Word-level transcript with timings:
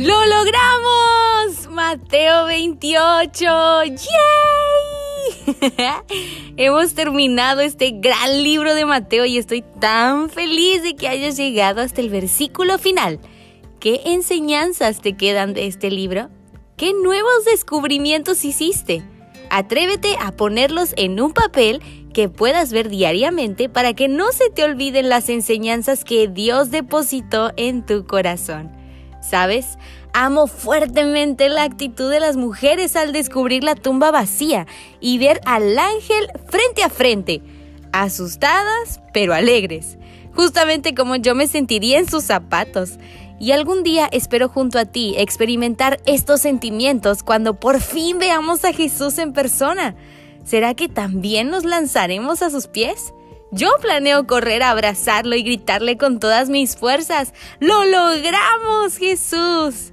¡Lo 0.00 0.14
logramos! 0.24 1.68
Mateo 1.68 2.46
28. 2.46 3.44
¡Yay! 3.84 4.06
Hemos 6.56 6.94
terminado 6.94 7.60
este 7.60 7.90
gran 7.90 8.42
libro 8.42 8.74
de 8.74 8.86
Mateo 8.86 9.26
y 9.26 9.36
estoy 9.36 9.62
tan 9.78 10.30
feliz 10.30 10.82
de 10.82 10.96
que 10.96 11.06
hayas 11.06 11.36
llegado 11.36 11.82
hasta 11.82 12.00
el 12.00 12.08
versículo 12.08 12.78
final. 12.78 13.20
¿Qué 13.78 14.00
enseñanzas 14.06 15.02
te 15.02 15.18
quedan 15.18 15.52
de 15.52 15.66
este 15.66 15.90
libro? 15.90 16.30
¿Qué 16.78 16.94
nuevos 16.94 17.44
descubrimientos 17.44 18.42
hiciste? 18.46 19.02
Atrévete 19.50 20.16
a 20.18 20.32
ponerlos 20.32 20.94
en 20.96 21.20
un 21.20 21.34
papel 21.34 21.82
que 22.14 22.30
puedas 22.30 22.72
ver 22.72 22.88
diariamente 22.88 23.68
para 23.68 23.92
que 23.92 24.08
no 24.08 24.32
se 24.32 24.48
te 24.48 24.64
olviden 24.64 25.10
las 25.10 25.28
enseñanzas 25.28 26.04
que 26.04 26.26
Dios 26.26 26.70
depositó 26.70 27.52
en 27.58 27.84
tu 27.84 28.06
corazón. 28.06 28.79
¿Sabes? 29.20 29.78
Amo 30.12 30.46
fuertemente 30.46 31.48
la 31.48 31.62
actitud 31.62 32.10
de 32.10 32.20
las 32.20 32.36
mujeres 32.36 32.96
al 32.96 33.12
descubrir 33.12 33.62
la 33.62 33.74
tumba 33.74 34.10
vacía 34.10 34.66
y 35.00 35.18
ver 35.18 35.40
al 35.44 35.78
ángel 35.78 36.28
frente 36.48 36.82
a 36.82 36.88
frente, 36.88 37.42
asustadas 37.92 39.00
pero 39.12 39.34
alegres, 39.34 39.98
justamente 40.34 40.94
como 40.94 41.16
yo 41.16 41.34
me 41.34 41.46
sentiría 41.46 41.98
en 41.98 42.10
sus 42.10 42.24
zapatos. 42.24 42.98
Y 43.38 43.52
algún 43.52 43.82
día 43.82 44.08
espero 44.12 44.48
junto 44.48 44.78
a 44.78 44.84
ti 44.84 45.14
experimentar 45.16 46.00
estos 46.04 46.40
sentimientos 46.40 47.22
cuando 47.22 47.54
por 47.54 47.80
fin 47.80 48.18
veamos 48.18 48.64
a 48.64 48.72
Jesús 48.72 49.18
en 49.18 49.32
persona. 49.32 49.94
¿Será 50.44 50.74
que 50.74 50.88
también 50.88 51.48
nos 51.48 51.64
lanzaremos 51.64 52.42
a 52.42 52.50
sus 52.50 52.66
pies? 52.66 53.14
Yo 53.52 53.68
planeo 53.80 54.26
correr 54.26 54.62
a 54.62 54.70
abrazarlo 54.70 55.34
y 55.34 55.42
gritarle 55.42 55.96
con 55.96 56.20
todas 56.20 56.48
mis 56.48 56.76
fuerzas, 56.76 57.34
¡Lo 57.58 57.84
logramos, 57.84 58.96
Jesús! 58.96 59.92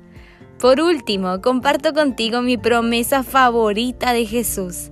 Por 0.60 0.80
último, 0.80 1.42
comparto 1.42 1.94
contigo 1.94 2.42
mi 2.42 2.58
promesa 2.58 3.24
favorita 3.24 4.14
de 4.14 4.26
Jesús. 4.26 4.92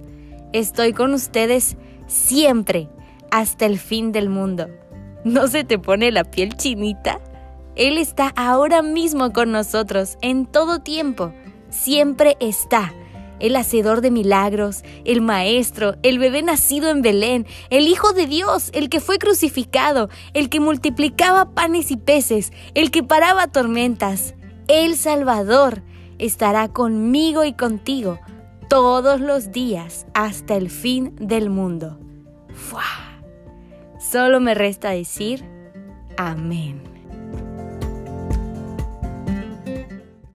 Estoy 0.52 0.94
con 0.94 1.14
ustedes 1.14 1.78
siempre, 2.08 2.90
hasta 3.32 3.66
el 3.66 3.80
fin 3.80 4.12
del 4.12 4.30
mundo. 4.30 4.68
¿No 5.24 5.48
se 5.48 5.64
te 5.64 5.78
pone 5.78 6.12
la 6.12 6.24
piel 6.24 6.56
chinita? 6.56 7.20
Él 7.76 7.98
está 7.98 8.32
ahora 8.36 8.82
mismo 8.82 9.34
con 9.34 9.52
nosotros, 9.52 10.18
en 10.22 10.46
todo 10.46 10.80
tiempo. 10.80 11.34
Siempre 11.70 12.38
está 12.40 12.94
el 13.40 13.56
hacedor 13.56 14.02
de 14.02 14.12
milagros, 14.12 14.84
el 15.04 15.22
maestro, 15.22 15.96
el 16.04 16.20
bebé 16.20 16.42
nacido 16.44 16.90
en 16.90 17.02
Belén, 17.02 17.46
el 17.70 17.88
Hijo 17.88 18.14
de 18.14 18.28
Dios, 18.28 18.70
el 18.74 18.90
que 18.90 19.00
fue 19.00 19.18
crucificado, 19.18 20.10
el 20.34 20.50
que 20.50 20.60
multiplicaba 20.60 21.52
panes 21.52 21.92
y 21.92 21.98
peces, 21.98 22.52
el 22.74 22.92
que 22.92 23.04
paraba 23.04 23.48
tormentas, 23.48 24.36
el 24.68 24.96
Salvador, 24.96 25.84
estará 26.18 26.70
conmigo 26.70 27.44
y 27.44 27.54
contigo 27.54 28.20
todos 28.70 29.22
los 29.22 29.52
días 29.52 30.08
hasta 30.14 30.56
el 30.56 30.70
fin 30.70 31.16
del 31.20 31.50
mundo. 31.50 32.00
¡Fua! 32.54 32.84
Solo 34.00 34.40
me 34.40 34.54
resta 34.54 34.92
decir 34.92 35.46
amén. 36.18 36.82